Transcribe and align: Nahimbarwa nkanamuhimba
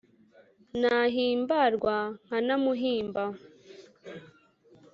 Nahimbarwa 0.81 1.95
nkanamuhimba 2.25 3.23